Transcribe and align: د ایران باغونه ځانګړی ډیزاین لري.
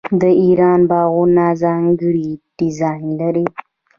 د 0.21 0.23
ایران 0.43 0.79
باغونه 0.91 1.45
ځانګړی 1.63 2.29
ډیزاین 2.57 3.05
لري. 3.21 3.45